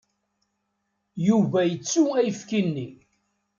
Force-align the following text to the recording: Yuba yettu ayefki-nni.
Yuba 1.27 1.59
yettu 1.69 2.01
ayefki-nni. 2.17 2.87